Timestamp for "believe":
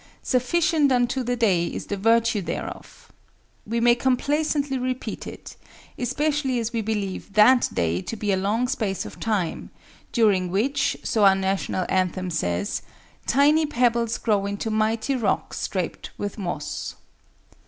6.81-7.33